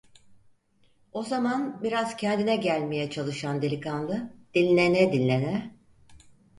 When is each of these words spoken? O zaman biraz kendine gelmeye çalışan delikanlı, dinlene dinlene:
O 1.11 1.23
zaman 1.23 1.83
biraz 1.83 2.17
kendine 2.17 2.55
gelmeye 2.55 3.09
çalışan 3.09 3.61
delikanlı, 3.61 4.29
dinlene 4.55 5.13
dinlene: 5.13 5.71